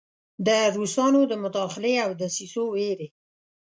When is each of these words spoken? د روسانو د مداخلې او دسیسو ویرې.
د 0.47 0.49
روسانو 0.75 1.21
د 1.31 1.33
مداخلې 1.43 1.93
او 2.05 2.11
دسیسو 2.21 2.63
ویرې. 2.75 3.07